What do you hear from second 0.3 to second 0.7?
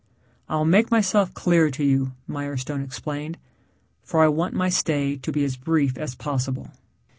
"I'll